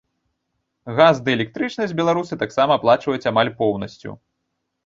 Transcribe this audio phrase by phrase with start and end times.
[0.99, 4.11] Газ ды электрычнасць беларусы таксама аплачваюць амаль поўнасцю.